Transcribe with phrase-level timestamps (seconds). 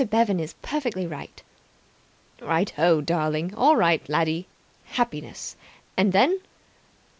[0.09, 1.43] Bevan is perfectly right."
[2.41, 3.53] "Right ho, darling!
[3.53, 4.47] All right, laddie
[4.85, 5.55] 'happiness'.
[5.95, 6.39] And then?"